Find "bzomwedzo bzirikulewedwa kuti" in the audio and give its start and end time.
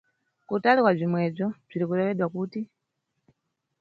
0.95-2.59